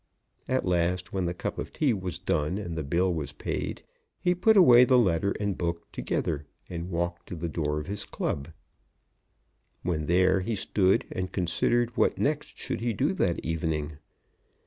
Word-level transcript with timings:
At 0.47 0.65
last, 0.65 1.13
when 1.13 1.25
the 1.25 1.33
cup 1.35 1.59
of 1.59 1.71
tea 1.71 1.93
was 1.93 2.17
done 2.17 2.57
and 2.57 2.75
the 2.75 2.81
bill 2.83 3.13
was 3.13 3.33
paid, 3.33 3.83
he 4.19 4.33
put 4.33 4.57
away 4.57 4.83
letter 4.83 5.35
and 5.39 5.55
book 5.55 5.91
together 5.91 6.47
and 6.71 6.89
walked 6.89 7.27
to 7.27 7.35
the 7.35 7.47
door 7.47 7.79
of 7.79 7.85
his 7.85 8.03
club. 8.05 8.47
When 9.83 10.07
there 10.07 10.39
he 10.39 10.55
stood 10.55 11.05
and 11.11 11.31
considered 11.31 11.95
what 11.95 12.17
next 12.17 12.57
should 12.57 12.81
he 12.81 12.93
do 12.93 13.13
that 13.13 13.37
evening. 13.45 13.99